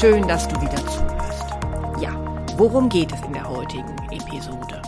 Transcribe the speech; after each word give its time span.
Schön, 0.00 0.26
dass 0.26 0.48
du 0.48 0.58
wieder 0.62 0.78
zuhörst. 0.86 2.02
Ja, 2.02 2.14
worum 2.56 2.88
geht 2.88 3.12
es 3.12 3.20
in 3.20 3.34
der 3.34 3.46
heutigen 3.46 3.98
Episode? 4.10 4.80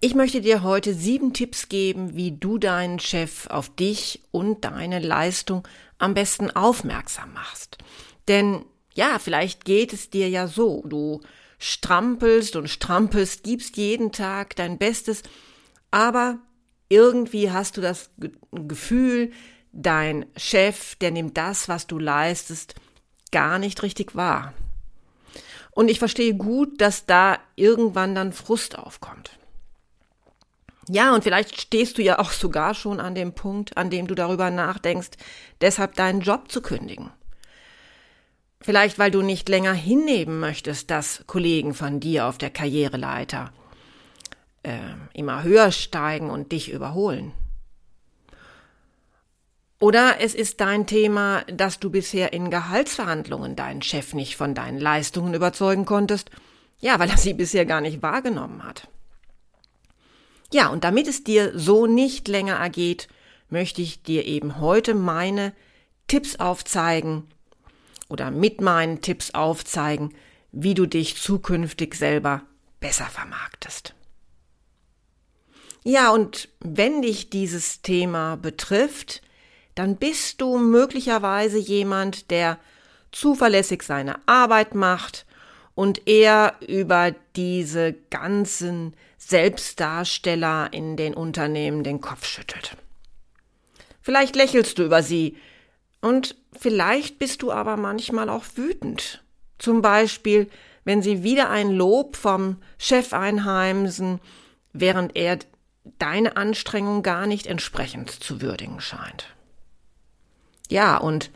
Ich 0.00 0.14
möchte 0.14 0.40
dir 0.40 0.62
heute 0.62 0.94
sieben 0.94 1.32
Tipps 1.32 1.68
geben, 1.68 2.14
wie 2.14 2.30
du 2.30 2.58
deinen 2.58 3.00
Chef 3.00 3.48
auf 3.48 3.74
dich 3.74 4.22
und 4.30 4.64
deine 4.64 5.00
Leistung 5.00 5.66
am 5.98 6.14
besten 6.14 6.52
aufmerksam 6.52 7.32
machst. 7.32 7.78
Denn 8.28 8.64
ja, 8.94 9.18
vielleicht 9.18 9.64
geht 9.64 9.92
es 9.92 10.08
dir 10.08 10.28
ja 10.28 10.46
so, 10.46 10.84
du 10.86 11.20
strampelst 11.58 12.54
und 12.54 12.70
strampelst, 12.70 13.42
gibst 13.42 13.76
jeden 13.76 14.12
Tag 14.12 14.54
dein 14.54 14.78
Bestes, 14.78 15.24
aber 15.90 16.38
irgendwie 16.88 17.50
hast 17.50 17.76
du 17.76 17.80
das 17.80 18.08
Gefühl, 18.52 19.32
dein 19.72 20.26
Chef, 20.36 20.94
der 20.94 21.10
nimmt 21.10 21.36
das, 21.36 21.68
was 21.68 21.88
du 21.88 21.98
leistest, 21.98 22.76
gar 23.36 23.58
nicht 23.58 23.82
richtig 23.82 24.16
wahr. 24.16 24.54
Und 25.70 25.90
ich 25.90 25.98
verstehe 25.98 26.32
gut, 26.32 26.80
dass 26.80 27.04
da 27.04 27.38
irgendwann 27.54 28.14
dann 28.14 28.32
Frust 28.32 28.78
aufkommt. 28.78 29.38
Ja, 30.88 31.14
und 31.14 31.22
vielleicht 31.22 31.60
stehst 31.60 31.98
du 31.98 32.02
ja 32.02 32.18
auch 32.18 32.30
sogar 32.30 32.72
schon 32.72 32.98
an 32.98 33.14
dem 33.14 33.34
Punkt, 33.34 33.76
an 33.76 33.90
dem 33.90 34.06
du 34.06 34.14
darüber 34.14 34.50
nachdenkst, 34.50 35.10
deshalb 35.60 35.96
deinen 35.96 36.22
Job 36.22 36.50
zu 36.50 36.62
kündigen. 36.62 37.10
Vielleicht, 38.62 38.98
weil 38.98 39.10
du 39.10 39.20
nicht 39.20 39.50
länger 39.50 39.74
hinnehmen 39.74 40.40
möchtest, 40.40 40.90
dass 40.90 41.22
Kollegen 41.26 41.74
von 41.74 42.00
dir 42.00 42.24
auf 42.24 42.38
der 42.38 42.48
Karriereleiter 42.48 43.52
äh, 44.62 44.78
immer 45.12 45.42
höher 45.42 45.72
steigen 45.72 46.30
und 46.30 46.52
dich 46.52 46.70
überholen. 46.70 47.32
Oder 49.86 50.16
es 50.18 50.34
ist 50.34 50.60
dein 50.60 50.88
Thema, 50.88 51.44
dass 51.44 51.78
du 51.78 51.90
bisher 51.90 52.32
in 52.32 52.50
Gehaltsverhandlungen 52.50 53.54
deinen 53.54 53.82
Chef 53.82 54.14
nicht 54.14 54.34
von 54.36 54.52
deinen 54.52 54.80
Leistungen 54.80 55.32
überzeugen 55.32 55.84
konntest, 55.84 56.28
ja, 56.80 56.98
weil 56.98 57.08
er 57.08 57.16
sie 57.16 57.34
bisher 57.34 57.64
gar 57.66 57.80
nicht 57.80 58.02
wahrgenommen 58.02 58.64
hat. 58.64 58.88
Ja, 60.52 60.70
und 60.70 60.82
damit 60.82 61.06
es 61.06 61.22
dir 61.22 61.56
so 61.56 61.86
nicht 61.86 62.26
länger 62.26 62.56
ergeht, 62.56 63.06
möchte 63.48 63.80
ich 63.80 64.02
dir 64.02 64.24
eben 64.24 64.60
heute 64.60 64.92
meine 64.92 65.52
Tipps 66.08 66.34
aufzeigen 66.34 67.28
oder 68.08 68.32
mit 68.32 68.60
meinen 68.60 69.02
Tipps 69.02 69.34
aufzeigen, 69.34 70.12
wie 70.50 70.74
du 70.74 70.86
dich 70.86 71.16
zukünftig 71.16 71.94
selber 71.94 72.42
besser 72.80 73.06
vermarktest. 73.06 73.94
Ja, 75.84 76.10
und 76.10 76.48
wenn 76.58 77.02
dich 77.02 77.30
dieses 77.30 77.82
Thema 77.82 78.34
betrifft, 78.34 79.22
dann 79.76 79.96
bist 79.96 80.40
du 80.40 80.58
möglicherweise 80.58 81.58
jemand, 81.58 82.32
der 82.32 82.58
zuverlässig 83.12 83.82
seine 83.82 84.16
Arbeit 84.26 84.74
macht 84.74 85.26
und 85.76 86.08
eher 86.08 86.54
über 86.66 87.14
diese 87.36 87.94
ganzen 88.10 88.94
Selbstdarsteller 89.18 90.72
in 90.72 90.96
den 90.96 91.14
Unternehmen 91.14 91.84
den 91.84 92.00
Kopf 92.00 92.26
schüttelt. 92.26 92.76
Vielleicht 94.00 94.34
lächelst 94.34 94.78
du 94.78 94.84
über 94.84 95.02
sie 95.02 95.36
und 96.00 96.36
vielleicht 96.58 97.18
bist 97.18 97.42
du 97.42 97.52
aber 97.52 97.76
manchmal 97.76 98.28
auch 98.30 98.44
wütend. 98.54 99.22
Zum 99.58 99.82
Beispiel, 99.82 100.48
wenn 100.84 101.02
sie 101.02 101.22
wieder 101.22 101.50
ein 101.50 101.70
Lob 101.70 102.16
vom 102.16 102.56
Chef 102.78 103.12
einheimsen, 103.12 104.20
während 104.72 105.16
er 105.16 105.38
deine 105.98 106.36
Anstrengung 106.36 107.02
gar 107.02 107.26
nicht 107.26 107.46
entsprechend 107.46 108.10
zu 108.10 108.40
würdigen 108.40 108.80
scheint. 108.80 109.36
Ja, 110.68 110.96
und 110.96 111.30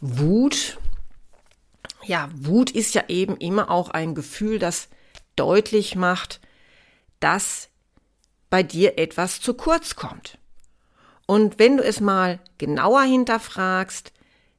Wut, 0.00 0.78
ja, 2.04 2.28
Wut 2.34 2.70
ist 2.70 2.94
ja 2.94 3.04
eben 3.08 3.36
immer 3.36 3.70
auch 3.70 3.90
ein 3.90 4.14
Gefühl, 4.14 4.58
das 4.58 4.88
deutlich 5.36 5.96
macht, 5.96 6.40
dass 7.20 7.68
bei 8.50 8.62
dir 8.62 8.98
etwas 8.98 9.40
zu 9.40 9.54
kurz 9.54 9.96
kommt. 9.96 10.38
Und 11.26 11.58
wenn 11.58 11.76
du 11.76 11.82
es 11.82 12.00
mal 12.00 12.38
genauer 12.58 13.02
hinterfragst, 13.02 14.12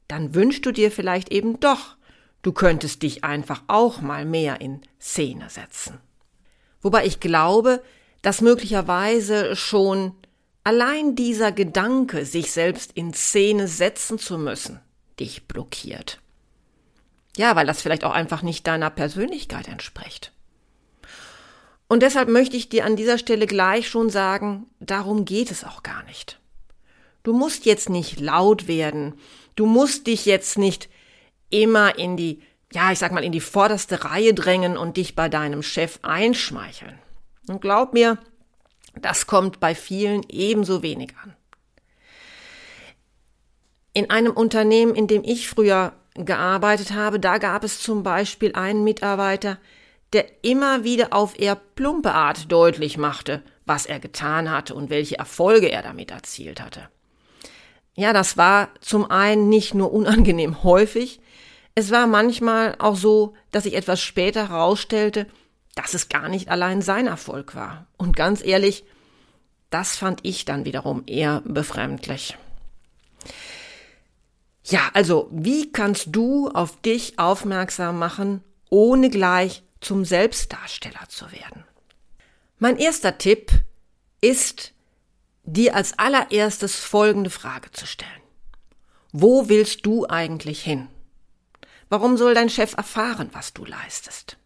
dann 0.07 0.35
wünschst 0.35 0.65
du 0.65 0.71
dir 0.71 0.91
vielleicht 0.91 1.31
eben 1.31 1.59
doch, 1.59 1.95
du 2.41 2.51
könntest 2.51 3.03
dich 3.03 3.23
einfach 3.23 3.63
auch 3.67 4.01
mal 4.01 4.25
mehr 4.25 4.61
in 4.61 4.81
Szene 4.99 5.49
setzen. 5.49 5.99
Wobei 6.81 7.05
ich 7.05 7.19
glaube, 7.19 7.81
dass 8.21 8.41
möglicherweise 8.41 9.55
schon 9.55 10.13
Allein 10.67 11.15
dieser 11.15 11.53
Gedanke, 11.53 12.25
sich 12.25 12.51
selbst 12.51 12.91
in 12.91 13.13
Szene 13.13 13.69
setzen 13.69 14.19
zu 14.19 14.37
müssen, 14.37 14.81
dich 15.17 15.47
blockiert. 15.47 16.19
Ja, 17.37 17.55
weil 17.55 17.65
das 17.65 17.81
vielleicht 17.81 18.03
auch 18.03 18.11
einfach 18.11 18.41
nicht 18.41 18.67
deiner 18.67 18.89
Persönlichkeit 18.89 19.69
entspricht. 19.69 20.33
Und 21.87 22.03
deshalb 22.03 22.27
möchte 22.27 22.57
ich 22.57 22.67
dir 22.67 22.83
an 22.83 22.97
dieser 22.97 23.17
Stelle 23.17 23.47
gleich 23.47 23.87
schon 23.87 24.09
sagen, 24.09 24.65
darum 24.81 25.23
geht 25.23 25.51
es 25.51 25.63
auch 25.63 25.83
gar 25.83 26.03
nicht. 26.03 26.37
Du 27.23 27.31
musst 27.31 27.65
jetzt 27.65 27.87
nicht 27.87 28.19
laut 28.19 28.67
werden, 28.67 29.13
du 29.55 29.67
musst 29.67 30.05
dich 30.05 30.25
jetzt 30.25 30.57
nicht 30.57 30.89
immer 31.49 31.97
in 31.97 32.17
die, 32.17 32.41
ja, 32.73 32.91
ich 32.91 32.99
sag 32.99 33.13
mal, 33.13 33.23
in 33.23 33.31
die 33.31 33.39
vorderste 33.39 34.03
Reihe 34.03 34.33
drängen 34.33 34.75
und 34.75 34.97
dich 34.97 35.15
bei 35.15 35.29
deinem 35.29 35.63
Chef 35.63 35.99
einschmeicheln. 36.01 36.99
Und 37.47 37.61
glaub 37.61 37.93
mir, 37.93 38.17
das 39.01 39.27
kommt 39.27 39.59
bei 39.59 39.75
vielen 39.75 40.23
ebenso 40.29 40.83
wenig 40.83 41.13
an. 41.23 41.35
In 43.93 44.09
einem 44.09 44.31
Unternehmen, 44.31 44.95
in 44.95 45.07
dem 45.07 45.23
ich 45.23 45.49
früher 45.49 45.93
gearbeitet 46.13 46.91
habe, 46.91 47.19
da 47.19 47.37
gab 47.37 47.63
es 47.63 47.79
zum 47.79 48.03
Beispiel 48.03 48.53
einen 48.53 48.83
Mitarbeiter, 48.83 49.57
der 50.13 50.25
immer 50.43 50.83
wieder 50.83 51.13
auf 51.13 51.39
eher 51.39 51.55
plumpe 51.55 52.13
Art 52.13 52.51
deutlich 52.51 52.97
machte, 52.97 53.43
was 53.65 53.85
er 53.85 53.99
getan 53.99 54.49
hatte 54.49 54.73
und 54.73 54.89
welche 54.89 55.17
Erfolge 55.17 55.69
er 55.69 55.81
damit 55.81 56.11
erzielt 56.11 56.61
hatte. 56.61 56.89
Ja, 57.95 58.13
das 58.13 58.37
war 58.37 58.69
zum 58.79 59.09
einen 59.09 59.49
nicht 59.49 59.73
nur 59.73 59.91
unangenehm 59.91 60.63
häufig, 60.63 61.19
es 61.79 61.91
war 61.91 62.07
manchmal 62.07 62.73
auch 62.79 62.95
so, 62.95 63.35
dass 63.51 63.65
sich 63.65 63.75
etwas 63.75 64.01
später 64.01 64.49
herausstellte, 64.49 65.27
dass 65.77 65.93
es 65.93 66.09
gar 66.09 66.27
nicht 66.27 66.49
allein 66.49 66.81
sein 66.81 67.05
Erfolg 67.07 67.53
war. 67.53 67.85
Und 67.97 68.15
ganz 68.15 68.43
ehrlich, 68.43 68.83
das 69.69 69.95
fand 69.95 70.21
ich 70.23 70.43
dann 70.43 70.65
wiederum 70.65 71.03
eher 71.05 71.41
befremdlich. 71.45 72.35
Ja, 74.63 74.89
also 74.93 75.29
wie 75.31 75.71
kannst 75.71 76.07
du 76.09 76.49
auf 76.49 76.81
dich 76.81 77.19
aufmerksam 77.19 77.99
machen, 77.99 78.43
ohne 78.69 79.09
gleich 79.09 79.63
zum 79.79 80.03
Selbstdarsteller 80.03 81.07
zu 81.09 81.31
werden? 81.31 81.63
Mein 82.57 82.77
erster 82.77 83.19
Tipp 83.19 83.51
ist, 84.19 84.73
dir 85.43 85.75
als 85.75 85.97
allererstes 85.99 86.75
folgende 86.75 87.29
Frage 87.29 87.71
zu 87.71 87.85
stellen. 87.85 88.11
Wo 89.11 89.47
willst 89.47 89.85
du 89.85 90.07
eigentlich 90.07 90.63
hin? 90.63 90.87
Warum 91.87 92.17
soll 92.17 92.33
dein 92.33 92.49
Chef 92.49 92.73
erfahren, 92.75 93.29
was 93.31 93.53
du 93.53 93.63
leistest? 93.63 94.36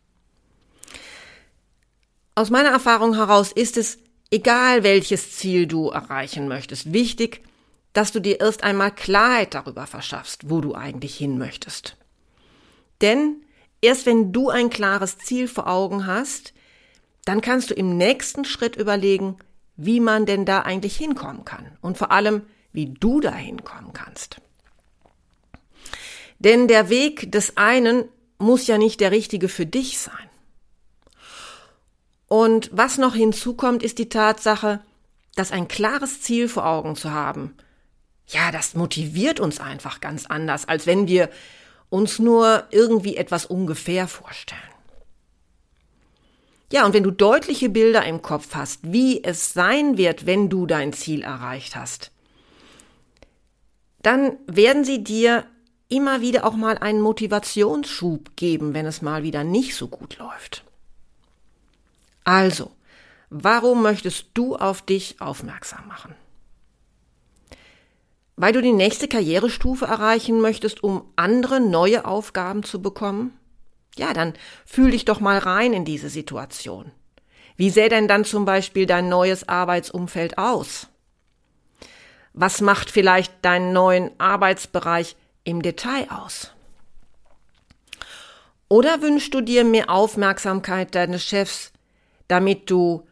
Aus 2.34 2.50
meiner 2.50 2.70
Erfahrung 2.70 3.16
heraus 3.16 3.52
ist 3.52 3.78
es, 3.78 4.00
egal 4.32 4.84
welches 4.84 5.36
Ziel 5.36 5.68
du 5.68 5.90
erreichen 5.90 6.48
möchtest, 6.48 6.94
wichtig, 6.94 7.42
dass 7.94 8.14
du 8.14 8.22
dir 8.22 8.40
erst 8.40 8.64
einmal 8.64 8.92
Klarheit 8.92 9.54
darüber 9.54 9.86
verschaffst, 9.86 10.50
wo 10.50 10.62
du 10.62 10.74
eigentlich 10.74 11.16
hin 11.16 11.38
möchtest. 11.38 11.98
Denn 13.02 13.44
erst 13.82 14.06
wenn 14.06 14.32
du 14.32 14.50
ein 14.50 14.70
klares 14.70 15.18
Ziel 15.18 15.50
vor 15.50 15.68
Augen 15.68 16.08
hast, 16.08 16.54
dann 17.26 17.42
kannst 17.42 17.70
du 17.70 17.74
im 17.74 17.98
nächsten 17.98 18.46
Schritt 18.46 18.78
überlegen, 18.78 19.38
wie 19.76 20.00
man 20.00 20.26
denn 20.26 20.46
da 20.46 20.62
eigentlich 20.62 20.96
hinkommen 20.96 21.44
kann 21.44 21.78
und 21.82 21.98
vor 21.98 22.12
allem, 22.12 22.44
wie 22.72 22.86
du 22.86 23.20
da 23.20 23.34
hinkommen 23.34 23.92
kannst. 23.92 24.38
Denn 26.40 26.68
der 26.68 26.90
Weg 26.90 27.32
des 27.32 27.58
einen 27.58 28.06
muss 28.38 28.68
ja 28.68 28.78
nicht 28.78 29.02
der 29.02 29.12
richtige 29.12 29.50
für 29.50 29.66
dich 29.66 30.00
sein. 30.00 30.31
Und 32.32 32.70
was 32.72 32.98
noch 32.98 33.14
hinzukommt, 33.14 33.84
ist 33.84 33.98
die 33.98 34.08
Tatsache, 34.08 34.80
dass 35.36 35.52
ein 35.52 35.68
klares 35.68 36.22
Ziel 36.22 36.48
vor 36.48 36.66
Augen 36.66 36.96
zu 36.96 37.12
haben, 37.12 37.58
ja, 38.26 38.54
das 38.54 38.74
motiviert 38.74 39.42
uns 39.42 39.60
einfach 39.60 40.00
ganz 40.00 40.28
anders, 40.28 40.66
als 40.66 40.88
wenn 40.88 41.10
wir 41.10 41.30
uns 41.90 42.20
nur 42.20 42.68
irgendwie 42.72 43.18
etwas 43.18 43.46
ungefähr 43.46 44.08
vorstellen. 44.08 44.62
Ja, 46.72 46.86
und 46.86 46.94
wenn 46.94 47.04
du 47.04 47.12
deutliche 47.12 47.68
Bilder 47.68 48.06
im 48.06 48.22
Kopf 48.22 48.56
hast, 48.56 48.80
wie 48.84 49.22
es 49.26 49.52
sein 49.52 49.98
wird, 49.98 50.26
wenn 50.26 50.48
du 50.48 50.66
dein 50.66 50.94
Ziel 50.94 51.24
erreicht 51.24 51.76
hast, 51.76 52.12
dann 54.04 54.38
werden 54.48 54.86
sie 54.86 55.04
dir 55.04 55.44
immer 55.90 56.22
wieder 56.22 56.46
auch 56.46 56.56
mal 56.56 56.78
einen 56.78 57.02
Motivationsschub 57.02 58.38
geben, 58.38 58.74
wenn 58.74 58.86
es 58.86 59.02
mal 59.02 59.24
wieder 59.24 59.44
nicht 59.44 59.76
so 59.76 59.90
gut 59.90 60.18
läuft. 60.18 60.64
Also, 62.32 62.72
warum 63.30 63.82
möchtest 63.82 64.28
du 64.36 64.56
auf 64.56 64.82
dich 64.82 65.20
aufmerksam 65.20 65.86
machen? 65.90 66.16
Weil 68.38 68.54
du 68.54 68.62
die 68.62 68.72
nächste 68.72 69.10
Karrierestufe 69.10 69.84
erreichen 69.84 70.40
möchtest, 70.40 70.82
um 70.82 71.04
andere 71.18 71.60
neue 71.60 72.06
Aufgaben 72.06 72.64
zu 72.64 72.82
bekommen? 72.82 73.38
Ja, 73.98 74.14
dann 74.14 74.34
fühl 74.66 74.92
dich 74.92 75.04
doch 75.04 75.20
mal 75.20 75.40
rein 75.40 75.74
in 75.74 75.84
diese 75.84 76.08
Situation. 76.08 76.94
Wie 77.58 77.70
sähe 77.70 77.90
denn 77.90 78.08
dann 78.08 78.24
zum 78.24 78.46
Beispiel 78.46 78.86
dein 78.86 79.10
neues 79.10 79.50
Arbeitsumfeld 79.50 80.38
aus? 80.38 80.88
Was 82.32 82.62
macht 82.62 82.92
vielleicht 82.92 83.44
deinen 83.44 83.74
neuen 83.74 84.10
Arbeitsbereich 84.22 85.18
im 85.44 85.62
Detail 85.62 86.08
aus? 86.10 86.54
Oder 88.70 89.02
wünschst 89.02 89.34
du 89.34 89.42
dir 89.42 89.66
mehr 89.66 89.90
Aufmerksamkeit 89.90 90.96
deines 90.96 91.26
Chefs, 91.26 91.74
damit 92.32 92.70
du, 92.70 93.08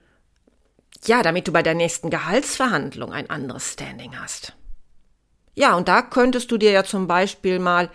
ja, 1.05 1.21
damit 1.21 1.47
du 1.47 1.51
bei 1.51 1.61
der 1.61 1.75
nächsten 1.75 2.09
Gehaltsverhandlung 2.09 3.11
ein 3.11 3.29
anderes 3.29 3.73
Standing 3.73 4.17
hast? 4.17 4.55
Ja, 5.55 5.75
und 5.75 5.89
da 5.89 6.01
könntest 6.01 6.51
du 6.51 6.57
dir 6.57 6.71
ja 6.71 6.85
zum 6.85 7.07
Beispiel 7.07 7.59
mal 7.59 7.89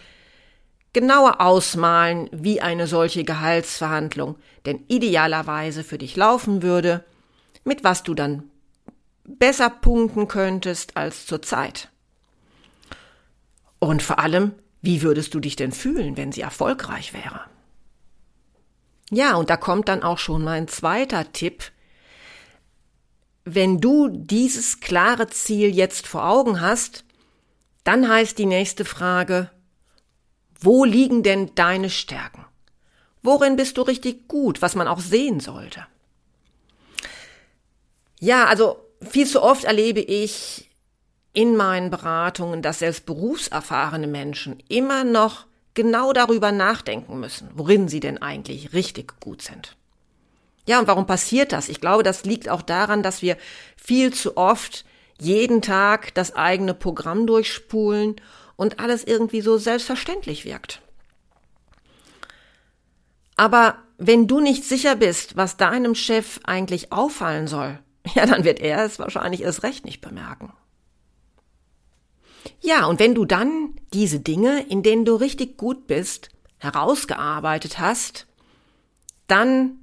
genauer 0.92 1.40
ausmalen, 1.40 2.28
wie 2.30 2.60
eine 2.60 2.86
solche 2.86 3.24
Gehaltsverhandlung 3.24 4.36
denn 4.66 4.84
idealerweise 4.88 5.82
für 5.82 5.96
dich 5.96 6.14
laufen 6.14 6.62
würde, 6.62 7.04
mit 7.64 7.84
was 7.84 8.02
du 8.02 8.14
dann 8.14 8.50
besser 9.24 9.70
punkten 9.70 10.28
könntest 10.28 10.96
als 10.96 11.24
zurzeit. 11.24 11.88
Und 13.78 14.02
vor 14.02 14.18
allem, 14.18 14.52
wie 14.82 15.00
würdest 15.00 15.32
du 15.32 15.40
dich 15.40 15.56
denn 15.56 15.72
fühlen, 15.72 16.18
wenn 16.18 16.32
sie 16.32 16.42
erfolgreich 16.42 17.14
wäre? 17.14 17.53
Ja, 19.10 19.36
und 19.36 19.50
da 19.50 19.56
kommt 19.56 19.88
dann 19.88 20.02
auch 20.02 20.18
schon 20.18 20.42
mein 20.44 20.68
zweiter 20.68 21.32
Tipp. 21.32 21.70
Wenn 23.44 23.80
du 23.80 24.08
dieses 24.08 24.80
klare 24.80 25.28
Ziel 25.28 25.74
jetzt 25.74 26.06
vor 26.06 26.26
Augen 26.26 26.60
hast, 26.60 27.04
dann 27.84 28.08
heißt 28.08 28.38
die 28.38 28.46
nächste 28.46 28.84
Frage, 28.84 29.50
wo 30.58 30.84
liegen 30.84 31.22
denn 31.22 31.54
deine 31.54 31.90
Stärken? 31.90 32.46
Worin 33.22 33.56
bist 33.56 33.76
du 33.76 33.82
richtig 33.82 34.28
gut, 34.28 34.62
was 34.62 34.74
man 34.74 34.88
auch 34.88 35.00
sehen 35.00 35.40
sollte? 35.40 35.86
Ja, 38.20 38.46
also 38.46 38.78
viel 39.02 39.26
zu 39.26 39.42
oft 39.42 39.64
erlebe 39.64 40.00
ich 40.00 40.70
in 41.34 41.56
meinen 41.56 41.90
Beratungen, 41.90 42.62
dass 42.62 42.78
selbst 42.78 43.04
berufserfahrene 43.04 44.06
Menschen 44.06 44.62
immer 44.68 45.04
noch 45.04 45.46
genau 45.74 46.12
darüber 46.12 46.52
nachdenken 46.52 47.20
müssen, 47.20 47.50
worin 47.54 47.88
sie 47.88 48.00
denn 48.00 48.20
eigentlich 48.22 48.72
richtig 48.72 49.20
gut 49.20 49.42
sind. 49.42 49.76
Ja, 50.66 50.78
und 50.80 50.86
warum 50.86 51.06
passiert 51.06 51.52
das? 51.52 51.68
Ich 51.68 51.80
glaube, 51.80 52.02
das 52.02 52.24
liegt 52.24 52.48
auch 52.48 52.62
daran, 52.62 53.02
dass 53.02 53.20
wir 53.20 53.36
viel 53.76 54.12
zu 54.14 54.36
oft 54.36 54.84
jeden 55.20 55.62
Tag 55.62 56.14
das 56.14 56.34
eigene 56.34 56.74
Programm 56.74 57.26
durchspulen 57.26 58.16
und 58.56 58.80
alles 58.80 59.04
irgendwie 59.04 59.40
so 59.40 59.58
selbstverständlich 59.58 60.44
wirkt. 60.44 60.80
Aber 63.36 63.78
wenn 63.98 64.26
du 64.26 64.40
nicht 64.40 64.64
sicher 64.64 64.96
bist, 64.96 65.36
was 65.36 65.56
deinem 65.56 65.94
Chef 65.94 66.40
eigentlich 66.44 66.92
auffallen 66.92 67.46
soll, 67.46 67.78
ja, 68.14 68.26
dann 68.26 68.44
wird 68.44 68.60
er 68.60 68.84
es 68.84 68.98
wahrscheinlich 68.98 69.42
erst 69.42 69.62
recht 69.62 69.84
nicht 69.84 70.00
bemerken. 70.00 70.52
Ja, 72.60 72.86
und 72.86 72.98
wenn 72.98 73.14
du 73.14 73.24
dann 73.24 73.74
diese 73.92 74.20
Dinge, 74.20 74.62
in 74.68 74.82
denen 74.82 75.04
du 75.04 75.14
richtig 75.14 75.56
gut 75.56 75.86
bist, 75.86 76.30
herausgearbeitet 76.58 77.78
hast, 77.78 78.26
dann 79.26 79.78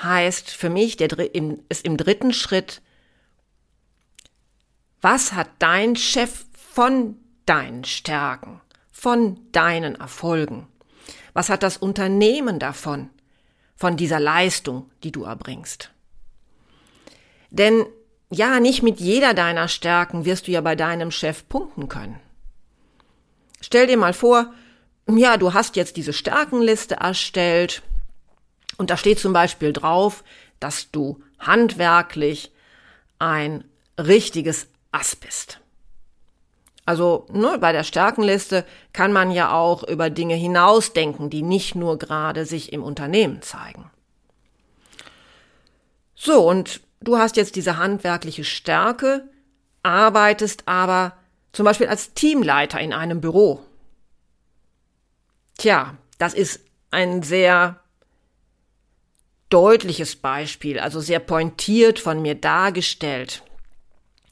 heißt 0.00 0.50
für 0.50 0.70
mich 0.70 0.96
der, 0.96 1.08
es 1.68 1.80
im 1.80 1.96
dritten 1.96 2.32
Schritt, 2.32 2.82
was 5.00 5.32
hat 5.32 5.48
dein 5.58 5.96
Chef 5.96 6.44
von 6.52 7.16
deinen 7.44 7.84
Stärken, 7.84 8.60
von 8.92 9.40
deinen 9.52 9.96
Erfolgen? 9.96 10.68
Was 11.32 11.48
hat 11.48 11.62
das 11.62 11.76
Unternehmen 11.76 12.58
davon, 12.58 13.10
von 13.74 13.96
dieser 13.96 14.20
Leistung, 14.20 14.90
die 15.02 15.12
du 15.12 15.24
erbringst? 15.24 15.90
Denn 17.50 17.86
ja, 18.32 18.60
nicht 18.60 18.82
mit 18.82 18.98
jeder 18.98 19.34
deiner 19.34 19.68
Stärken 19.68 20.24
wirst 20.24 20.46
du 20.46 20.52
ja 20.52 20.60
bei 20.60 20.74
deinem 20.74 21.10
Chef 21.10 21.46
punkten 21.48 21.88
können. 21.88 22.18
Stell 23.60 23.86
dir 23.86 23.96
mal 23.96 24.14
vor, 24.14 24.52
ja, 25.08 25.36
du 25.36 25.52
hast 25.52 25.76
jetzt 25.76 25.96
diese 25.96 26.12
Stärkenliste 26.12 26.96
erstellt 26.96 27.82
und 28.78 28.90
da 28.90 28.96
steht 28.96 29.18
zum 29.18 29.32
Beispiel 29.32 29.72
drauf, 29.72 30.24
dass 30.60 30.90
du 30.90 31.22
handwerklich 31.38 32.52
ein 33.18 33.64
richtiges 33.98 34.68
Ass 34.92 35.14
bist. 35.14 35.60
Also 36.84 37.26
ne, 37.30 37.58
bei 37.60 37.72
der 37.72 37.84
Stärkenliste 37.84 38.64
kann 38.92 39.12
man 39.12 39.30
ja 39.30 39.52
auch 39.52 39.84
über 39.84 40.10
Dinge 40.10 40.34
hinausdenken, 40.34 41.30
die 41.30 41.42
nicht 41.42 41.74
nur 41.74 41.98
gerade 41.98 42.46
sich 42.46 42.72
im 42.72 42.82
Unternehmen 42.82 43.42
zeigen. 43.42 43.90
So, 46.14 46.48
und 46.48 46.80
du 47.02 47.18
hast 47.18 47.36
jetzt 47.36 47.56
diese 47.56 47.76
handwerkliche 47.76 48.44
Stärke, 48.44 49.28
arbeitest 49.82 50.64
aber 50.66 51.16
zum 51.52 51.64
Beispiel 51.64 51.88
als 51.88 52.14
Teamleiter 52.14 52.80
in 52.80 52.92
einem 52.92 53.20
Büro. 53.20 53.60
Tja, 55.58 55.96
das 56.18 56.34
ist 56.34 56.60
ein 56.90 57.22
sehr 57.22 57.80
deutliches 59.48 60.16
Beispiel, 60.16 60.78
also 60.78 61.00
sehr 61.00 61.18
pointiert 61.18 61.98
von 61.98 62.22
mir 62.22 62.34
dargestellt. 62.34 63.42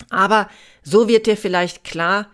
Aber 0.09 0.49
so 0.83 1.09
wird 1.09 1.27
dir 1.27 1.37
vielleicht 1.37 1.85
klar, 1.85 2.31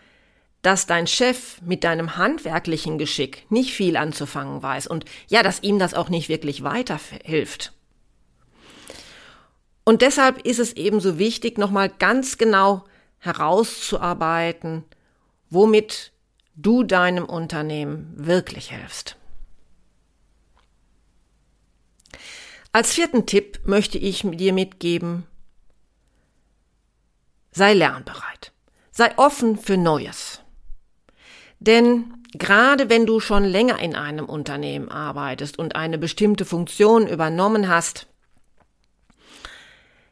dass 0.62 0.86
dein 0.86 1.06
Chef 1.06 1.60
mit 1.62 1.84
deinem 1.84 2.16
handwerklichen 2.16 2.98
Geschick 2.98 3.46
nicht 3.50 3.72
viel 3.72 3.96
anzufangen 3.96 4.62
weiß 4.62 4.86
und 4.86 5.04
ja, 5.28 5.42
dass 5.42 5.62
ihm 5.62 5.78
das 5.78 5.94
auch 5.94 6.08
nicht 6.08 6.28
wirklich 6.28 6.62
weiterhilft. 6.62 7.72
Und 9.88 10.02
deshalb 10.02 10.44
ist 10.44 10.58
es 10.58 10.72
ebenso 10.72 11.16
wichtig, 11.16 11.58
nochmal 11.58 11.88
ganz 11.88 12.38
genau 12.38 12.84
herauszuarbeiten, 13.18 14.84
womit 15.48 16.12
du 16.56 16.82
deinem 16.82 17.24
Unternehmen 17.24 18.12
wirklich 18.16 18.70
hilfst. 18.70 19.16
Als 22.72 22.92
vierten 22.94 23.26
Tipp 23.26 23.60
möchte 23.64 23.96
ich 23.96 24.22
dir 24.22 24.52
mitgeben, 24.52 25.24
sei 27.52 27.72
lernbereit. 27.72 28.52
Sei 28.90 29.16
offen 29.16 29.56
für 29.56 29.76
Neues. 29.76 30.40
Denn 31.60 32.24
gerade 32.32 32.90
wenn 32.90 33.06
du 33.06 33.20
schon 33.20 33.44
länger 33.44 33.78
in 33.78 33.94
einem 33.94 34.26
Unternehmen 34.26 34.90
arbeitest 34.90 35.60
und 35.60 35.76
eine 35.76 35.96
bestimmte 35.96 36.44
Funktion 36.44 37.06
übernommen 37.06 37.68
hast, 37.68 38.08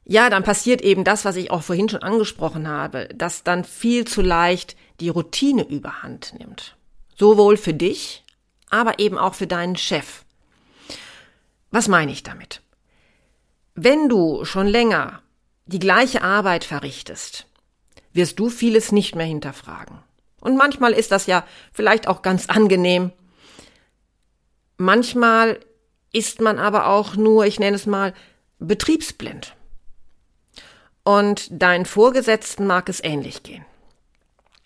ja, 0.05 0.29
dann 0.29 0.43
passiert 0.43 0.83
eben 0.83 1.05
das, 1.05 1.25
was 1.25 1.37
ich 1.37 1.51
auch 1.51 1.63
vorhin 1.63 1.89
schon 1.89 2.03
angesprochen 2.03 2.69
habe, 2.69 3.09
dass 3.15 3.43
dann 3.43 3.65
viel 3.65 4.07
zu 4.07 4.21
leicht 4.21 4.77
die 5.01 5.09
Routine 5.09 5.67
überhand 5.67 6.35
nimmt. 6.39 6.77
Sowohl 7.17 7.57
für 7.57 7.75
dich, 7.75 8.23
aber 8.69 8.99
eben 8.99 9.19
auch 9.19 9.35
für 9.35 9.47
deinen 9.47 9.77
Chef. 9.77 10.25
Was 11.71 11.89
meine 11.89 12.13
ich 12.13 12.23
damit? 12.23 12.61
Wenn 13.75 14.09
du 14.09 14.45
schon 14.45 14.67
länger 14.67 15.23
die 15.67 15.79
gleiche 15.79 16.23
Arbeit 16.23 16.65
verrichtest, 16.65 17.47
wirst 18.13 18.39
du 18.39 18.51
vieles 18.51 18.93
nicht 18.93 19.15
mehr 19.15 19.27
hinterfragen. 19.27 19.99
Und 20.41 20.57
manchmal 20.57 20.93
ist 20.93 21.11
das 21.11 21.27
ja 21.27 21.45
vielleicht 21.73 22.07
auch 22.07 22.21
ganz 22.21 22.47
angenehm. 22.47 23.11
Manchmal 24.77 25.59
ist 26.13 26.41
man 26.41 26.59
aber 26.59 26.89
auch 26.89 27.17
nur, 27.17 27.47
ich 27.47 27.59
nenne 27.59 27.77
es 27.77 27.87
mal, 27.87 28.13
betriebsblind. 28.59 29.57
Und 31.05 31.49
deinen 31.51 31.87
Vorgesetzten 31.87 32.67
mag 32.67 32.89
es 32.89 33.05
ähnlich 33.05 33.43
gehen. 33.43 33.65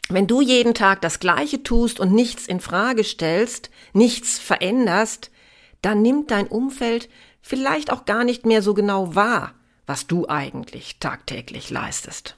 Wenn 0.08 0.26
du 0.26 0.40
jeden 0.40 0.72
Tag 0.72 1.02
das 1.02 1.20
Gleiche 1.20 1.62
tust 1.62 2.00
und 2.00 2.12
nichts 2.12 2.46
in 2.46 2.60
Frage 2.60 3.04
stellst, 3.04 3.70
nichts 3.92 4.38
veränderst, 4.38 5.30
dann 5.82 6.00
nimmt 6.00 6.30
dein 6.30 6.46
Umfeld 6.46 7.08
vielleicht 7.42 7.92
auch 7.92 8.04
gar 8.04 8.24
nicht 8.24 8.46
mehr 8.46 8.62
so 8.62 8.72
genau 8.72 9.14
wahr, 9.14 9.54
was 9.86 10.06
du 10.06 10.28
eigentlich 10.28 10.98
tagtäglich 10.98 11.70
leistest. 11.70 12.36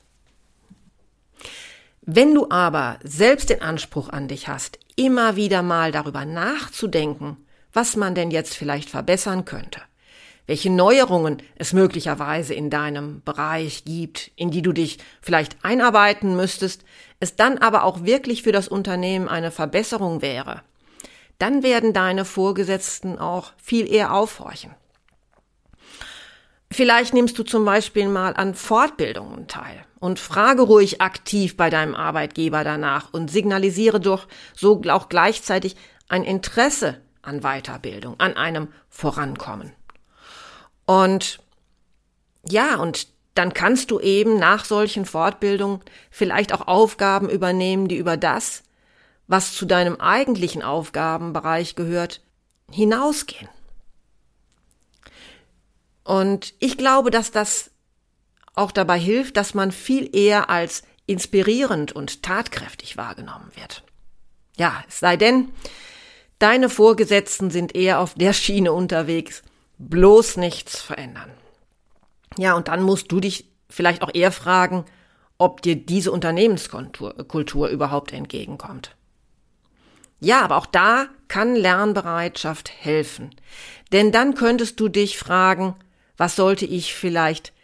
Wenn 2.02 2.35
du 2.35 2.50
aber 2.50 2.99
selbst 3.02 3.50
den 3.50 3.62
Anspruch 3.62 4.09
an 4.09 4.26
dich 4.26 4.49
hast, 4.49 4.78
immer 4.97 5.37
wieder 5.37 5.62
mal 5.62 5.92
darüber 5.92 6.25
nachzudenken, 6.25 7.37
was 7.73 7.95
man 7.95 8.14
denn 8.14 8.30
jetzt 8.30 8.57
vielleicht 8.57 8.90
verbessern 8.90 9.45
könnte, 9.45 9.80
welche 10.47 10.71
Neuerungen 10.71 11.43
es 11.57 11.73
möglicherweise 11.73 12.55
in 12.55 12.71
deinem 12.71 13.23
Bereich 13.25 13.85
gibt, 13.85 14.31
in 14.37 14.51
die 14.51 14.63
du 14.63 14.73
dich 14.73 14.99
vielleicht 15.21 15.57
einarbeiten 15.65 16.37
müsstest, 16.37 16.85
es 17.21 17.37
dann 17.37 17.59
aber 17.59 17.85
auch 17.85 18.05
wirklich 18.05 18.43
für 18.43 18.53
das 18.53 18.69
Unternehmen 18.69 19.29
eine 19.29 19.51
Verbesserung 19.51 20.23
wäre, 20.23 20.63
dann 21.39 21.63
werden 21.63 21.93
deine 21.93 22.25
Vorgesetzten 22.25 23.19
auch 23.19 23.53
viel 23.57 23.91
eher 23.91 24.13
aufhorchen. 24.13 24.75
Vielleicht 26.73 27.15
nimmst 27.15 27.37
du 27.39 27.43
zum 27.43 27.65
Beispiel 27.65 28.09
mal 28.09 28.35
an 28.37 28.55
Fortbildungen 28.55 29.49
teil 29.49 29.85
und 29.99 30.21
frage 30.21 30.63
ruhig 30.63 31.01
aktiv 31.01 31.57
bei 31.57 31.69
deinem 31.69 31.97
Arbeitgeber 31.97 32.63
danach 32.63 33.13
und 33.13 33.31
signalisiere 33.31 33.99
doch 33.99 34.29
so 34.55 34.81
auch 34.89 35.09
gleichzeitig 35.09 35.77
ein 36.09 36.23
Interesse 36.23 37.01
an 37.23 37.41
Weiterbildung, 37.41 38.19
an 38.19 38.37
einem 38.37 38.69
Vorankommen. 38.89 39.73
Und 40.87 41.41
ja, 42.49 42.77
und 42.77 43.09
dann 43.35 43.55
kannst 43.55 43.91
du 43.91 44.01
eben 44.01 44.39
nach 44.39 44.65
solchen 44.65 45.05
Fortbildungen 45.05 45.81
vielleicht 46.11 46.53
auch 46.53 46.67
Aufgaben 46.67 47.29
übernehmen, 47.29 47.89
die 47.89 47.97
über 47.97 48.17
das, 48.17 48.63
was 49.27 49.55
zu 49.55 49.67
deinem 49.67 50.01
eigentlichen 50.01 50.63
Aufgabenbereich 50.63 51.77
gehört, 51.77 52.21
hinausgehen. 52.71 53.49
Und 56.03 56.55
ich 56.59 56.77
glaube, 56.77 57.11
dass 57.11 57.31
das 57.31 57.71
auch 58.55 58.73
dabei 58.73 58.99
hilft, 58.99 59.37
dass 59.37 59.55
man 59.55 59.71
viel 59.71 60.15
eher 60.15 60.51
als 60.51 60.83
inspirierend 61.07 61.93
und 61.93 62.23
tatkräftig 62.23 62.97
wahrgenommen 62.97 63.51
wird. 63.55 63.85
Ja, 64.57 64.85
es 64.89 64.99
sei 65.01 65.17
denn, 65.17 65.51
deine 66.39 66.69
Vorgesetzten 66.69 67.51
sind 67.51 67.75
eher 67.75 68.01
auf 68.01 68.15
der 68.15 68.33
Schiene 68.33 68.73
unterwegs, 68.73 69.43
bloß 69.81 70.37
nichts 70.37 70.81
verändern. 70.81 71.31
Ja, 72.37 72.55
und 72.55 72.69
dann 72.69 72.83
musst 72.83 73.11
du 73.11 73.21
dich 73.21 73.51
vielleicht 73.69 74.03
auch 74.03 74.11
eher 74.13 74.31
fragen, 74.31 74.85
ob 75.39 75.63
dir 75.63 75.75
diese 75.75 76.13
Unternehmenskultur 76.13 77.15
Kultur 77.27 77.69
überhaupt 77.69 78.13
entgegenkommt. 78.13 78.95
Ja, 80.21 80.43
aber 80.43 80.57
auch 80.57 80.67
da 80.67 81.07
kann 81.29 81.57
Lernbereitschaft 81.57 82.71
helfen. 82.71 83.31
Denn 83.91 84.13
dann 84.13 84.35
könntest 84.35 84.79
du 84.79 84.89
dich 84.89 85.19
fragen, 85.19 85.75
was 86.19 86.37
sollte 86.37 86.67
ich 86.67 86.95
vielleicht 86.95 87.55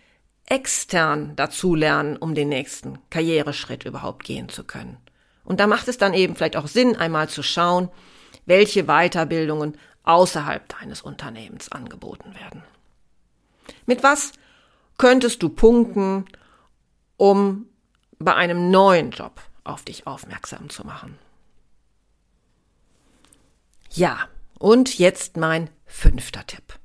extern 0.46 1.34
dazu 1.36 1.74
lernen, 1.74 2.16
um 2.16 2.34
den 2.34 2.48
nächsten 2.48 2.98
Karriereschritt 3.10 3.84
überhaupt 3.84 4.24
gehen 4.24 4.48
zu 4.48 4.64
können. 4.64 4.96
Und 5.44 5.60
da 5.60 5.66
macht 5.66 5.88
es 5.88 5.98
dann 5.98 6.14
eben 6.14 6.34
vielleicht 6.34 6.56
auch 6.56 6.66
Sinn, 6.66 6.96
einmal 6.96 7.28
zu 7.28 7.42
schauen, 7.42 7.90
welche 8.46 8.84
Weiterbildungen 8.84 9.76
außerhalb 10.06 10.68
deines 10.80 11.02
Unternehmens 11.02 11.70
angeboten 11.70 12.34
werden. 12.34 12.62
Mit 13.84 14.02
was 14.02 14.32
könntest 14.98 15.42
du 15.42 15.48
punkten, 15.48 16.24
um 17.16 17.66
bei 18.18 18.34
einem 18.34 18.70
neuen 18.70 19.10
Job 19.10 19.40
auf 19.64 19.84
dich 19.84 20.06
aufmerksam 20.06 20.70
zu 20.70 20.86
machen? 20.86 21.18
Ja, 23.90 24.28
und 24.58 24.98
jetzt 24.98 25.36
mein 25.36 25.70
fünfter 25.86 26.46
Tipp. 26.46 26.78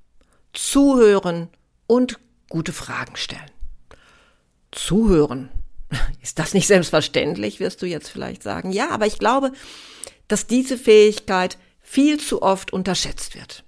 Zuhören 0.54 1.50
und 1.88 2.20
gute 2.50 2.74
Fragen 2.74 3.16
stellen. 3.16 3.52
Zuhören. 4.72 5.50
Ist 6.22 6.40
das 6.40 6.54
nicht 6.54 6.68
selbstverständlich, 6.68 7.60
wirst 7.60 7.82
du 7.82 7.86
jetzt 7.86 8.10
vielleicht 8.10 8.44
sagen. 8.44 8.72
Ja, 8.72 8.90
aber 8.90 9.08
ich 9.08 9.20
glaube, 9.20 9.52
dass 10.28 10.48
diese 10.48 10.78
Fähigkeit 10.78 11.58
viel 11.92 12.22
zu 12.22 12.42
oft 12.42 12.72
unterschätzt 12.72 13.36
wird. 13.36 13.66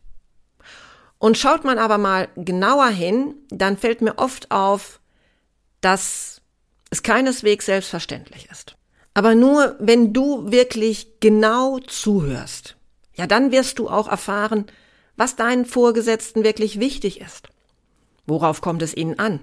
Und 1.19 1.37
schaut 1.37 1.65
man 1.65 1.77
aber 1.77 1.97
mal 1.97 2.29
genauer 2.37 2.87
hin, 2.87 3.35
dann 3.49 3.75
fällt 3.75 4.01
mir 4.01 4.17
oft 4.17 4.49
auf, 4.49 5.01
dass 5.81 6.41
es 6.89 7.03
keineswegs 7.03 7.65
selbstverständlich 7.65 8.47
ist. 8.49 8.77
Aber 9.13 9.35
nur 9.35 9.75
wenn 9.79 10.13
du 10.13 10.49
wirklich 10.49 11.19
genau 11.19 11.79
zuhörst, 11.79 12.77
ja, 13.13 13.27
dann 13.27 13.51
wirst 13.51 13.77
du 13.77 13.89
auch 13.89 14.07
erfahren, 14.07 14.67
was 15.17 15.35
deinen 15.35 15.65
Vorgesetzten 15.65 16.45
wirklich 16.45 16.79
wichtig 16.79 17.19
ist. 17.19 17.49
Worauf 18.25 18.61
kommt 18.61 18.83
es 18.83 18.95
ihnen 18.95 19.19
an? 19.19 19.41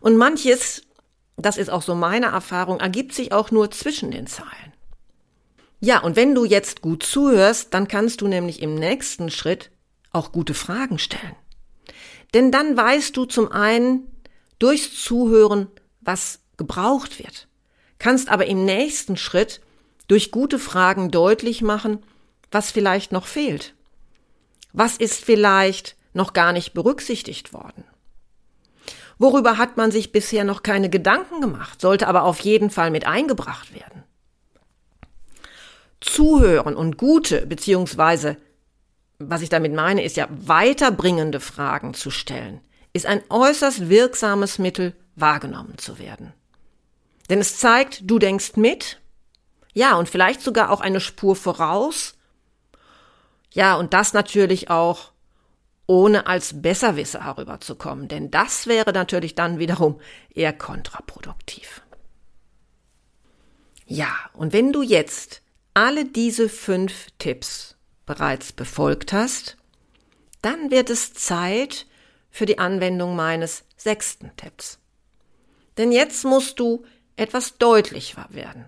Und 0.00 0.16
manches, 0.16 0.84
das 1.36 1.58
ist 1.58 1.68
auch 1.68 1.82
so 1.82 1.94
meine 1.94 2.28
Erfahrung, 2.28 2.80
ergibt 2.80 3.12
sich 3.12 3.32
auch 3.32 3.50
nur 3.50 3.70
zwischen 3.70 4.10
den 4.10 4.26
Zeilen. 4.26 4.72
Ja, 5.80 6.00
und 6.00 6.14
wenn 6.14 6.34
du 6.34 6.44
jetzt 6.44 6.82
gut 6.82 7.02
zuhörst, 7.02 7.72
dann 7.72 7.88
kannst 7.88 8.20
du 8.20 8.28
nämlich 8.28 8.60
im 8.60 8.74
nächsten 8.74 9.30
Schritt 9.30 9.70
auch 10.12 10.30
gute 10.30 10.54
Fragen 10.54 10.98
stellen. 10.98 11.36
Denn 12.34 12.52
dann 12.52 12.76
weißt 12.76 13.16
du 13.16 13.24
zum 13.24 13.50
einen 13.50 14.06
durchs 14.58 15.02
Zuhören, 15.02 15.68
was 16.00 16.40
gebraucht 16.56 17.18
wird, 17.18 17.48
kannst 17.98 18.28
aber 18.28 18.46
im 18.46 18.64
nächsten 18.64 19.16
Schritt 19.16 19.60
durch 20.06 20.30
gute 20.30 20.58
Fragen 20.58 21.10
deutlich 21.10 21.62
machen, 21.62 22.02
was 22.50 22.70
vielleicht 22.70 23.12
noch 23.12 23.26
fehlt. 23.26 23.74
Was 24.72 24.96
ist 24.96 25.24
vielleicht 25.24 25.96
noch 26.12 26.32
gar 26.32 26.52
nicht 26.52 26.74
berücksichtigt 26.74 27.52
worden? 27.52 27.84
Worüber 29.18 29.58
hat 29.58 29.76
man 29.76 29.90
sich 29.90 30.12
bisher 30.12 30.44
noch 30.44 30.62
keine 30.62 30.90
Gedanken 30.90 31.40
gemacht, 31.40 31.80
sollte 31.80 32.06
aber 32.06 32.24
auf 32.24 32.40
jeden 32.40 32.70
Fall 32.70 32.90
mit 32.90 33.06
eingebracht 33.06 33.74
werden. 33.74 34.04
Zuhören 36.00 36.76
und 36.76 36.96
gute, 36.96 37.46
beziehungsweise, 37.46 38.36
was 39.18 39.42
ich 39.42 39.48
damit 39.48 39.74
meine, 39.74 40.02
ist 40.02 40.16
ja 40.16 40.28
weiterbringende 40.30 41.40
Fragen 41.40 41.94
zu 41.94 42.10
stellen, 42.10 42.60
ist 42.92 43.06
ein 43.06 43.22
äußerst 43.28 43.88
wirksames 43.88 44.58
Mittel, 44.58 44.94
wahrgenommen 45.14 45.78
zu 45.78 45.98
werden. 45.98 46.32
Denn 47.28 47.38
es 47.38 47.58
zeigt, 47.58 48.02
du 48.10 48.18
denkst 48.18 48.56
mit, 48.56 49.00
ja, 49.72 49.96
und 49.96 50.08
vielleicht 50.08 50.40
sogar 50.40 50.70
auch 50.70 50.80
eine 50.80 51.00
Spur 51.00 51.36
voraus, 51.36 52.14
ja, 53.52 53.74
und 53.76 53.92
das 53.94 54.12
natürlich 54.12 54.70
auch 54.70 55.12
ohne 55.86 56.26
als 56.26 56.62
Besserwisser 56.62 57.24
herüberzukommen, 57.24 58.06
denn 58.08 58.30
das 58.30 58.68
wäre 58.68 58.92
natürlich 58.92 59.34
dann 59.34 59.58
wiederum 59.58 60.00
eher 60.32 60.52
kontraproduktiv. 60.52 61.82
Ja, 63.86 64.14
und 64.32 64.52
wenn 64.52 64.72
du 64.72 64.82
jetzt 64.82 65.42
alle 65.74 66.04
diese 66.04 66.48
fünf 66.48 67.08
Tipps 67.18 67.76
bereits 68.06 68.52
befolgt 68.52 69.12
hast, 69.12 69.56
dann 70.42 70.70
wird 70.70 70.90
es 70.90 71.12
Zeit 71.14 71.86
für 72.30 72.46
die 72.46 72.58
Anwendung 72.58 73.16
meines 73.16 73.64
sechsten 73.76 74.30
Tipps. 74.36 74.78
Denn 75.76 75.92
jetzt 75.92 76.24
musst 76.24 76.58
du 76.58 76.84
etwas 77.16 77.58
deutlicher 77.58 78.26
werden. 78.30 78.64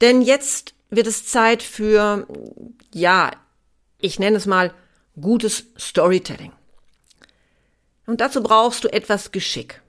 Denn 0.00 0.22
jetzt 0.22 0.74
wird 0.90 1.06
es 1.06 1.26
Zeit 1.26 1.62
für, 1.62 2.26
ja, 2.92 3.30
ich 4.00 4.18
nenne 4.18 4.36
es 4.36 4.46
mal 4.46 4.72
gutes 5.20 5.66
Storytelling. 5.78 6.52
Und 8.06 8.20
dazu 8.20 8.42
brauchst 8.42 8.84
du 8.84 8.92
etwas 8.92 9.32
Geschick. 9.32 9.82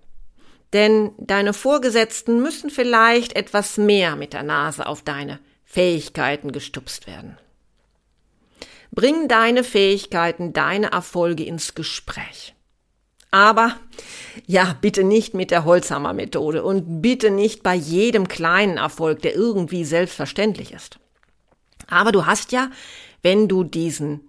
Denn 0.74 1.14
deine 1.18 1.54
Vorgesetzten 1.54 2.42
müssen 2.42 2.70
vielleicht 2.70 3.34
etwas 3.36 3.78
mehr 3.78 4.16
mit 4.16 4.34
der 4.34 4.44
Nase 4.44 4.86
auf 4.86 5.04
deine 5.04 5.40
Fähigkeiten 5.72 6.52
gestupst 6.52 7.06
werden. 7.06 7.38
Bring 8.90 9.28
deine 9.28 9.64
Fähigkeiten, 9.64 10.52
deine 10.52 10.92
Erfolge 10.92 11.44
ins 11.44 11.76
Gespräch. 11.76 12.56
Aber 13.30 13.78
ja, 14.48 14.76
bitte 14.82 15.04
nicht 15.04 15.36
mit 15.36 15.52
der 15.52 15.66
Holzhammer-Methode 15.66 16.64
und 16.64 17.04
bitte 17.04 17.30
nicht 17.30 17.62
bei 17.62 17.76
jedem 17.76 18.28
kleinen 18.28 18.78
Erfolg, 18.78 19.22
der 19.22 19.36
irgendwie 19.36 19.86
selbstverständlich 19.86 20.74
ist. 20.74 20.98
Aber 21.88 22.12
du 22.12 22.26
hast 22.26 22.52
ja, 22.52 22.72
wenn 23.22 23.48
du 23.48 23.64
diesen 23.64 24.22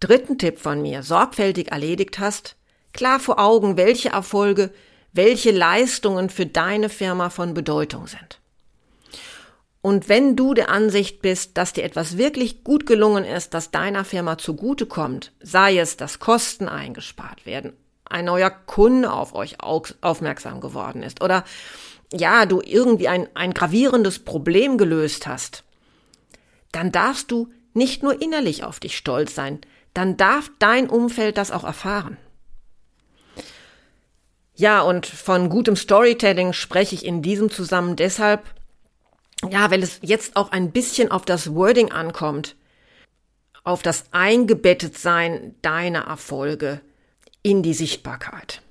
dritten 0.00 0.36
Tipp 0.36 0.58
von 0.58 0.82
mir 0.82 1.04
sorgfältig 1.04 1.70
erledigt 1.70 2.18
hast, 2.18 2.56
klar 2.92 3.20
vor 3.20 3.38
Augen, 3.38 3.76
welche 3.76 4.08
Erfolge, 4.08 4.72
welche 5.12 5.52
Leistungen 5.52 6.28
für 6.28 6.46
deine 6.46 6.88
Firma 6.88 7.30
von 7.30 7.54
Bedeutung 7.54 8.08
sind. 8.08 8.39
Und 9.82 10.08
wenn 10.08 10.36
du 10.36 10.52
der 10.52 10.68
Ansicht 10.68 11.22
bist, 11.22 11.56
dass 11.56 11.72
dir 11.72 11.84
etwas 11.84 12.18
wirklich 12.18 12.64
gut 12.64 12.84
gelungen 12.84 13.24
ist, 13.24 13.54
das 13.54 13.70
deiner 13.70 14.04
Firma 14.04 14.36
zugutekommt, 14.36 15.32
sei 15.40 15.78
es, 15.78 15.96
dass 15.96 16.18
Kosten 16.18 16.68
eingespart 16.68 17.46
werden, 17.46 17.72
ein 18.04 18.26
neuer 18.26 18.50
Kunde 18.50 19.10
auf 19.10 19.34
euch 19.34 19.56
aufmerksam 19.62 20.60
geworden 20.60 21.02
ist 21.02 21.22
oder 21.22 21.44
ja, 22.12 22.44
du 22.44 22.60
irgendwie 22.60 23.08
ein, 23.08 23.28
ein 23.34 23.54
gravierendes 23.54 24.18
Problem 24.18 24.76
gelöst 24.76 25.26
hast, 25.26 25.64
dann 26.72 26.92
darfst 26.92 27.30
du 27.30 27.48
nicht 27.72 28.02
nur 28.02 28.20
innerlich 28.20 28.64
auf 28.64 28.80
dich 28.80 28.96
stolz 28.96 29.34
sein, 29.34 29.60
dann 29.94 30.16
darf 30.16 30.50
dein 30.58 30.90
Umfeld 30.90 31.38
das 31.38 31.52
auch 31.52 31.64
erfahren. 31.64 32.16
Ja, 34.56 34.82
und 34.82 35.06
von 35.06 35.48
gutem 35.48 35.76
Storytelling 35.76 36.52
spreche 36.52 36.94
ich 36.94 37.04
in 37.04 37.22
diesem 37.22 37.50
Zusammen 37.50 37.96
deshalb, 37.96 38.42
ja, 39.48 39.70
weil 39.70 39.82
es 39.82 40.00
jetzt 40.02 40.36
auch 40.36 40.50
ein 40.52 40.70
bisschen 40.72 41.10
auf 41.10 41.24
das 41.24 41.54
Wording 41.54 41.92
ankommt, 41.92 42.56
auf 43.64 43.82
das 43.82 44.04
Eingebettetsein 44.12 45.54
deiner 45.62 46.02
Erfolge 46.06 46.80
in 47.42 47.62
die 47.62 47.74
Sichtbarkeit. 47.74 48.62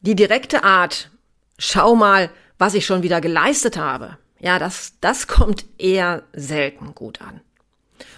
Die 0.00 0.16
direkte 0.16 0.64
Art, 0.64 1.10
schau 1.58 1.94
mal, 1.94 2.30
was 2.58 2.74
ich 2.74 2.86
schon 2.86 3.02
wieder 3.02 3.20
geleistet 3.20 3.76
habe, 3.76 4.18
ja, 4.38 4.58
das, 4.58 4.94
das 5.00 5.28
kommt 5.28 5.66
eher 5.78 6.22
selten 6.32 6.94
gut 6.94 7.20
an. 7.20 7.40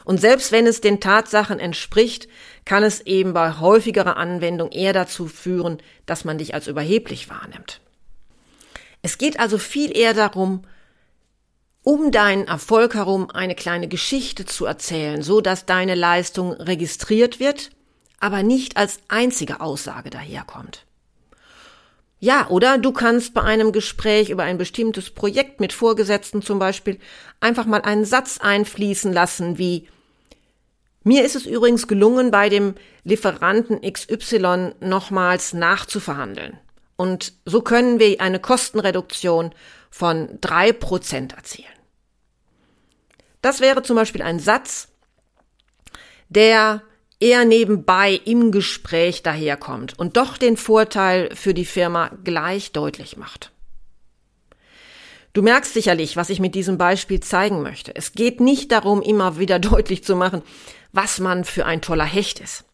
Und 0.04 0.20
selbst 0.20 0.52
wenn 0.52 0.66
es 0.66 0.80
den 0.80 1.00
Tatsachen 1.00 1.58
entspricht, 1.58 2.28
kann 2.64 2.84
es 2.84 3.00
eben 3.00 3.32
bei 3.32 3.58
häufigerer 3.58 4.16
Anwendung 4.16 4.70
eher 4.70 4.92
dazu 4.92 5.26
führen, 5.26 5.78
dass 6.06 6.24
man 6.24 6.38
dich 6.38 6.54
als 6.54 6.68
überheblich 6.68 7.28
wahrnimmt. 7.28 7.81
Es 9.02 9.18
geht 9.18 9.40
also 9.40 9.58
viel 9.58 9.96
eher 9.96 10.14
darum, 10.14 10.62
um 11.82 12.12
deinen 12.12 12.46
Erfolg 12.46 12.94
herum 12.94 13.28
eine 13.30 13.56
kleine 13.56 13.88
Geschichte 13.88 14.46
zu 14.46 14.64
erzählen, 14.64 15.22
so 15.22 15.40
dass 15.40 15.66
deine 15.66 15.96
Leistung 15.96 16.52
registriert 16.52 17.40
wird, 17.40 17.70
aber 18.20 18.44
nicht 18.44 18.76
als 18.76 19.00
einzige 19.08 19.60
Aussage 19.60 20.10
daherkommt. 20.10 20.86
Ja, 22.20 22.48
oder 22.50 22.78
du 22.78 22.92
kannst 22.92 23.34
bei 23.34 23.42
einem 23.42 23.72
Gespräch 23.72 24.30
über 24.30 24.44
ein 24.44 24.58
bestimmtes 24.58 25.10
Projekt 25.10 25.58
mit 25.58 25.72
Vorgesetzten 25.72 26.40
zum 26.40 26.60
Beispiel 26.60 27.00
einfach 27.40 27.66
mal 27.66 27.82
einen 27.82 28.04
Satz 28.04 28.38
einfließen 28.38 29.12
lassen 29.12 29.58
wie 29.58 29.88
mir 31.04 31.24
ist 31.24 31.34
es 31.34 31.46
übrigens 31.46 31.88
gelungen, 31.88 32.30
bei 32.30 32.48
dem 32.48 32.76
Lieferanten 33.02 33.80
XY 33.80 34.74
nochmals 34.78 35.52
nachzuverhandeln. 35.52 36.60
Und 37.02 37.32
so 37.44 37.62
können 37.62 37.98
wir 37.98 38.20
eine 38.20 38.38
Kostenreduktion 38.38 39.52
von 39.90 40.38
drei 40.40 40.72
Prozent 40.72 41.32
erzielen. 41.32 41.66
Das 43.40 43.58
wäre 43.58 43.82
zum 43.82 43.96
Beispiel 43.96 44.22
ein 44.22 44.38
Satz, 44.38 44.86
der 46.28 46.84
eher 47.18 47.44
nebenbei 47.44 48.20
im 48.24 48.52
Gespräch 48.52 49.24
daherkommt 49.24 49.98
und 49.98 50.16
doch 50.16 50.36
den 50.36 50.56
Vorteil 50.56 51.34
für 51.34 51.54
die 51.54 51.64
Firma 51.64 52.12
gleich 52.22 52.70
deutlich 52.70 53.16
macht. 53.16 53.50
Du 55.32 55.42
merkst 55.42 55.74
sicherlich, 55.74 56.16
was 56.16 56.30
ich 56.30 56.38
mit 56.38 56.54
diesem 56.54 56.78
Beispiel 56.78 57.18
zeigen 57.18 57.64
möchte. 57.64 57.96
Es 57.96 58.12
geht 58.12 58.38
nicht 58.38 58.70
darum, 58.70 59.02
immer 59.02 59.40
wieder 59.40 59.58
deutlich 59.72 60.04
zu 60.04 60.14
machen, 60.14 60.42
was 60.92 61.18
man 61.18 61.44
für 61.44 61.66
ein 61.66 61.82
toller 61.82 62.04
Hecht 62.04 62.38
ist. 62.38 62.64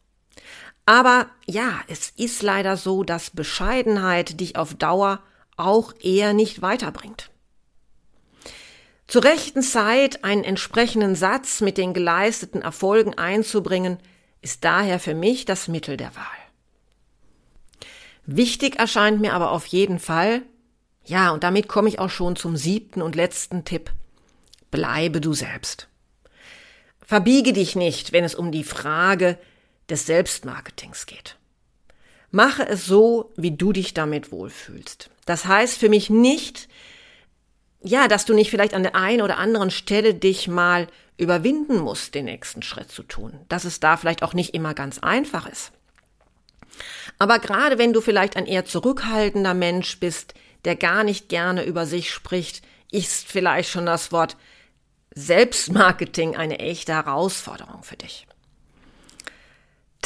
Aber 0.88 1.26
ja, 1.44 1.80
es 1.88 2.14
ist 2.16 2.42
leider 2.42 2.78
so, 2.78 3.04
dass 3.04 3.28
Bescheidenheit 3.28 4.40
dich 4.40 4.56
auf 4.56 4.72
Dauer 4.72 5.20
auch 5.58 5.92
eher 6.00 6.32
nicht 6.32 6.62
weiterbringt. 6.62 7.30
Zur 9.06 9.22
rechten 9.22 9.60
Zeit 9.60 10.24
einen 10.24 10.44
entsprechenden 10.44 11.14
Satz 11.14 11.60
mit 11.60 11.76
den 11.76 11.92
geleisteten 11.92 12.62
Erfolgen 12.62 13.18
einzubringen, 13.18 13.98
ist 14.40 14.64
daher 14.64 14.98
für 14.98 15.14
mich 15.14 15.44
das 15.44 15.68
Mittel 15.68 15.98
der 15.98 16.16
Wahl. 16.16 16.24
Wichtig 18.24 18.78
erscheint 18.78 19.20
mir 19.20 19.34
aber 19.34 19.50
auf 19.50 19.66
jeden 19.66 19.98
Fall, 19.98 20.40
ja, 21.04 21.32
und 21.32 21.44
damit 21.44 21.68
komme 21.68 21.90
ich 21.90 21.98
auch 21.98 22.08
schon 22.08 22.34
zum 22.34 22.56
siebten 22.56 23.02
und 23.02 23.14
letzten 23.14 23.66
Tipp, 23.66 23.90
bleibe 24.70 25.20
du 25.20 25.34
selbst. 25.34 25.86
Verbiege 27.04 27.52
dich 27.52 27.76
nicht, 27.76 28.12
wenn 28.12 28.24
es 28.24 28.34
um 28.34 28.50
die 28.52 28.64
Frage 28.64 29.38
des 29.88 30.06
Selbstmarketings 30.06 31.06
geht. 31.06 31.36
Mache 32.30 32.66
es 32.68 32.84
so, 32.84 33.32
wie 33.36 33.52
du 33.52 33.72
dich 33.72 33.94
damit 33.94 34.32
wohlfühlst. 34.32 35.10
Das 35.24 35.46
heißt 35.46 35.78
für 35.78 35.88
mich 35.88 36.10
nicht, 36.10 36.68
ja, 37.80 38.08
dass 38.08 38.24
du 38.24 38.34
nicht 38.34 38.50
vielleicht 38.50 38.74
an 38.74 38.82
der 38.82 38.96
einen 38.96 39.22
oder 39.22 39.38
anderen 39.38 39.70
Stelle 39.70 40.14
dich 40.14 40.48
mal 40.48 40.88
überwinden 41.16 41.78
musst, 41.78 42.14
den 42.14 42.26
nächsten 42.26 42.62
Schritt 42.62 42.90
zu 42.90 43.02
tun. 43.02 43.40
Dass 43.48 43.64
es 43.64 43.80
da 43.80 43.96
vielleicht 43.96 44.22
auch 44.22 44.34
nicht 44.34 44.54
immer 44.54 44.74
ganz 44.74 44.98
einfach 44.98 45.46
ist. 45.46 45.72
Aber 47.18 47.38
gerade 47.38 47.78
wenn 47.78 47.92
du 47.92 48.00
vielleicht 48.00 48.36
ein 48.36 48.46
eher 48.46 48.64
zurückhaltender 48.64 49.54
Mensch 49.54 49.98
bist, 49.98 50.34
der 50.64 50.76
gar 50.76 51.04
nicht 51.04 51.28
gerne 51.28 51.64
über 51.64 51.86
sich 51.86 52.12
spricht, 52.12 52.62
ist 52.90 53.26
vielleicht 53.26 53.70
schon 53.70 53.86
das 53.86 54.12
Wort 54.12 54.36
Selbstmarketing 55.14 56.36
eine 56.36 56.58
echte 56.58 56.94
Herausforderung 56.94 57.82
für 57.82 57.96
dich. 57.96 58.26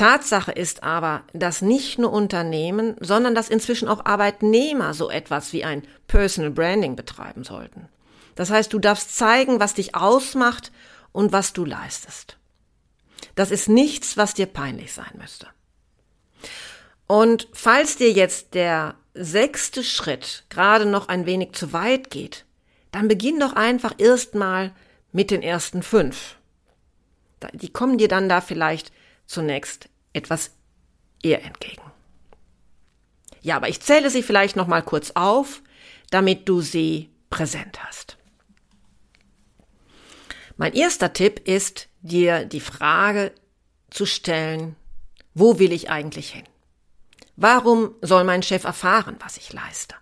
Tatsache 0.02 0.50
ist 0.50 0.82
aber, 0.82 1.22
dass 1.32 1.62
nicht 1.62 1.96
nur 1.96 2.12
Unternehmen, 2.12 2.96
sondern 2.98 3.36
dass 3.36 3.48
inzwischen 3.48 3.86
auch 3.86 4.04
Arbeitnehmer 4.04 4.94
so 4.94 5.08
etwas 5.08 5.52
wie 5.52 5.62
ein 5.62 5.86
Personal 6.08 6.50
Branding 6.50 6.96
betreiben 6.96 7.44
sollten. 7.44 7.88
Das 8.34 8.50
heißt, 8.50 8.72
du 8.72 8.80
darfst 8.80 9.16
zeigen, 9.16 9.60
was 9.60 9.74
dich 9.74 9.94
ausmacht 9.94 10.72
und 11.12 11.30
was 11.30 11.52
du 11.52 11.64
leistest. 11.64 12.36
Das 13.36 13.52
ist 13.52 13.68
nichts, 13.68 14.16
was 14.16 14.34
dir 14.34 14.46
peinlich 14.46 14.92
sein 14.92 15.12
müsste. 15.20 15.46
Und 17.06 17.46
falls 17.52 17.96
dir 17.96 18.10
jetzt 18.10 18.54
der 18.54 18.96
sechste 19.14 19.84
Schritt 19.84 20.46
gerade 20.50 20.84
noch 20.84 21.06
ein 21.06 21.26
wenig 21.26 21.52
zu 21.52 21.72
weit 21.72 22.10
geht, 22.10 22.44
dann 22.90 23.06
beginn 23.06 23.38
doch 23.38 23.52
einfach 23.52 23.94
erstmal 23.98 24.72
mit 25.12 25.30
den 25.30 25.42
ersten 25.42 25.84
fünf. 25.84 26.38
Die 27.52 27.72
kommen 27.72 27.98
dir 27.98 28.08
dann 28.08 28.28
da 28.28 28.40
vielleicht 28.40 28.90
zunächst 29.26 29.91
etwas 30.12 30.52
eher 31.22 31.44
entgegen. 31.44 31.82
Ja, 33.40 33.56
aber 33.56 33.68
ich 33.68 33.80
zähle 33.80 34.10
sie 34.10 34.22
vielleicht 34.22 34.56
noch 34.56 34.66
mal 34.66 34.82
kurz 34.82 35.12
auf, 35.12 35.62
damit 36.10 36.48
du 36.48 36.60
sie 36.60 37.10
präsent 37.30 37.82
hast. 37.84 38.16
Mein 40.56 40.74
erster 40.74 41.12
Tipp 41.12 41.46
ist, 41.48 41.88
dir 42.02 42.44
die 42.44 42.60
Frage 42.60 43.32
zu 43.90 44.06
stellen, 44.06 44.76
wo 45.34 45.58
will 45.58 45.72
ich 45.72 45.90
eigentlich 45.90 46.30
hin? 46.30 46.44
Warum 47.36 47.94
soll 48.02 48.24
mein 48.24 48.42
Chef 48.42 48.64
erfahren, 48.64 49.16
was 49.20 49.38
ich 49.38 49.52
leiste? 49.52 49.96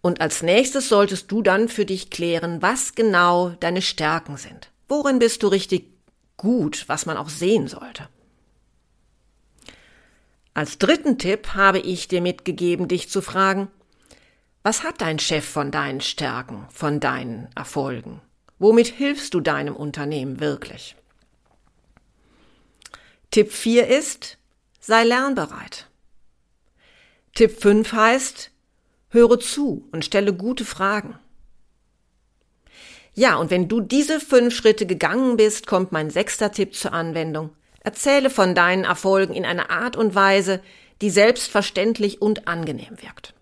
Und 0.00 0.20
als 0.20 0.42
nächstes 0.42 0.88
solltest 0.88 1.30
du 1.32 1.42
dann 1.42 1.68
für 1.68 1.86
dich 1.86 2.10
klären, 2.10 2.62
was 2.62 2.94
genau 2.94 3.50
deine 3.60 3.82
Stärken 3.82 4.36
sind. 4.36 4.70
Worin 4.86 5.18
bist 5.18 5.42
du 5.42 5.48
richtig 5.48 5.93
gut, 6.36 6.84
was 6.88 7.06
man 7.06 7.16
auch 7.16 7.28
sehen 7.28 7.68
sollte. 7.68 8.08
Als 10.54 10.78
dritten 10.78 11.18
Tipp 11.18 11.54
habe 11.54 11.80
ich 11.80 12.06
dir 12.06 12.20
mitgegeben, 12.20 12.86
dich 12.86 13.08
zu 13.10 13.20
fragen, 13.22 13.68
was 14.62 14.82
hat 14.82 15.00
dein 15.00 15.18
Chef 15.18 15.44
von 15.44 15.70
deinen 15.70 16.00
Stärken, 16.00 16.66
von 16.70 17.00
deinen 17.00 17.48
Erfolgen? 17.54 18.20
Womit 18.58 18.86
hilfst 18.86 19.34
du 19.34 19.40
deinem 19.40 19.74
Unternehmen 19.76 20.40
wirklich? 20.40 20.96
Tipp 23.30 23.52
4 23.52 23.88
ist, 23.88 24.38
sei 24.80 25.02
lernbereit. 25.02 25.88
Tipp 27.34 27.60
5 27.60 27.92
heißt, 27.92 28.52
höre 29.08 29.40
zu 29.40 29.88
und 29.90 30.04
stelle 30.04 30.32
gute 30.32 30.64
Fragen. 30.64 31.18
Ja, 33.14 33.36
und 33.36 33.50
wenn 33.50 33.68
du 33.68 33.80
diese 33.80 34.20
fünf 34.20 34.54
Schritte 34.54 34.86
gegangen 34.86 35.36
bist, 35.36 35.66
kommt 35.66 35.92
mein 35.92 36.10
sechster 36.10 36.50
Tipp 36.50 36.74
zur 36.74 36.92
Anwendung. 36.92 37.50
Erzähle 37.80 38.28
von 38.28 38.54
deinen 38.54 38.84
Erfolgen 38.84 39.34
in 39.34 39.44
einer 39.44 39.70
Art 39.70 39.96
und 39.96 40.14
Weise, 40.14 40.60
die 41.00 41.10
selbstverständlich 41.10 42.20
und 42.20 42.48
angenehm 42.48 43.00
wirkt. 43.02 43.34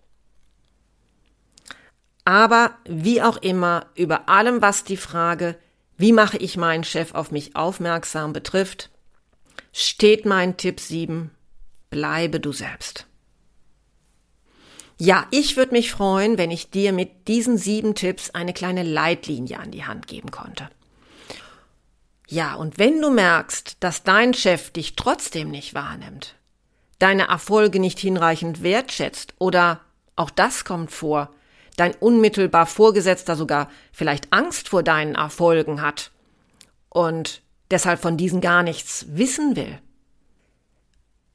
Aber 2.25 2.77
wie 2.85 3.21
auch 3.21 3.37
immer, 3.37 3.87
über 3.95 4.29
allem, 4.29 4.61
was 4.61 4.83
die 4.83 4.97
Frage, 4.97 5.55
wie 5.97 6.13
mache 6.13 6.37
ich 6.37 6.57
meinen 6.57 6.83
Chef 6.83 7.13
auf 7.13 7.31
mich 7.31 7.55
aufmerksam 7.55 8.33
betrifft, 8.33 8.89
steht 9.71 10.25
mein 10.25 10.57
Tipp 10.57 10.79
7, 10.79 11.31
bleibe 11.89 12.39
du 12.39 12.51
selbst. 12.51 13.07
Ja, 14.97 15.27
ich 15.31 15.57
würde 15.57 15.73
mich 15.73 15.91
freuen, 15.91 16.37
wenn 16.37 16.51
ich 16.51 16.69
dir 16.69 16.93
mit 16.93 17.27
diesen 17.27 17.57
sieben 17.57 17.95
Tipps 17.95 18.29
eine 18.31 18.53
kleine 18.53 18.83
Leitlinie 18.83 19.59
an 19.59 19.71
die 19.71 19.85
Hand 19.85 20.07
geben 20.07 20.31
konnte. 20.31 20.69
Ja, 22.27 22.55
und 22.55 22.77
wenn 22.79 23.01
du 23.01 23.09
merkst, 23.09 23.77
dass 23.79 24.03
dein 24.03 24.33
Chef 24.33 24.71
dich 24.71 24.95
trotzdem 24.95 25.51
nicht 25.51 25.73
wahrnimmt, 25.73 26.35
deine 26.99 27.27
Erfolge 27.27 27.79
nicht 27.79 27.99
hinreichend 27.99 28.63
wertschätzt 28.63 29.33
oder 29.39 29.81
auch 30.15 30.29
das 30.29 30.63
kommt 30.63 30.91
vor, 30.91 31.29
dein 31.75 31.93
unmittelbar 31.95 32.65
Vorgesetzter 32.65 33.35
sogar 33.35 33.69
vielleicht 33.91 34.31
Angst 34.31 34.69
vor 34.69 34.83
deinen 34.83 35.15
Erfolgen 35.15 35.81
hat 35.81 36.11
und 36.89 37.41
deshalb 37.71 37.99
von 37.99 38.15
diesen 38.15 38.41
gar 38.41 38.63
nichts 38.63 39.05
wissen 39.09 39.55
will, 39.55 39.79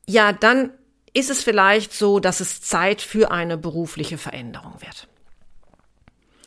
ja, 0.06 0.32
dann 0.32 0.70
ist 1.18 1.30
es 1.30 1.42
vielleicht 1.42 1.92
so, 1.92 2.20
dass 2.20 2.40
es 2.40 2.60
Zeit 2.60 3.02
für 3.02 3.30
eine 3.30 3.58
berufliche 3.58 4.18
Veränderung 4.18 4.74
wird. 4.80 5.08